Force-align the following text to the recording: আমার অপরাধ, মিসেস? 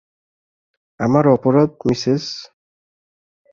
আমার 0.99 1.25
অপরাধ, 1.35 1.69
মিসেস? 1.87 2.25